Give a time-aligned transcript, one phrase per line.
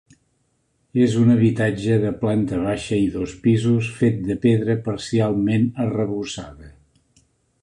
[1.07, 6.77] És un habitatge de planta baixa i dos pisos fet de pedra parcialment arrebossada.